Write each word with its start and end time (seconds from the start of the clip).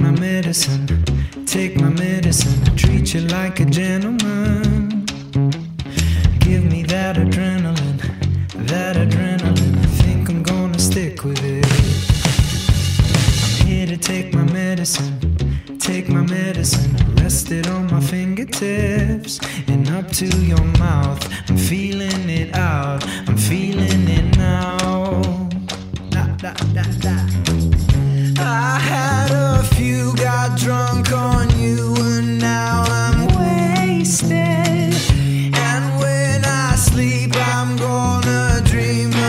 my 0.00 0.10
medicine, 0.10 0.86
take 1.44 1.80
my 1.80 1.88
medicine, 1.88 2.62
I 2.64 2.76
treat 2.76 3.14
you 3.14 3.20
like 3.22 3.60
a 3.60 3.64
gentleman. 3.64 5.04
Give 6.40 6.64
me 6.64 6.82
that 6.84 7.16
adrenaline, 7.16 8.00
that 8.68 8.96
adrenaline. 8.96 9.76
I 9.78 9.86
think 10.02 10.28
I'm 10.28 10.42
gonna 10.42 10.78
stick 10.78 11.24
with 11.24 11.42
it. 11.42 11.66
I'm 13.60 13.66
here 13.66 13.86
to 13.86 13.96
take 13.96 14.32
my 14.34 14.44
medicine, 14.52 15.18
take 15.78 16.08
my 16.08 16.22
medicine. 16.22 16.96
Rest 17.16 17.50
it 17.50 17.68
on 17.68 17.90
my 17.90 18.00
fingertips 18.00 19.40
and 19.66 19.88
up 19.90 20.10
to 20.12 20.26
your 20.26 20.64
mouth. 20.78 21.22
I'm 21.48 21.56
feeling 21.56 22.28
it 22.30 22.54
out, 22.54 23.04
I'm 23.28 23.36
feeling 23.36 24.08
it 24.08 24.36
now. 24.36 24.75
a 38.56 38.62
dreamer 38.62 39.25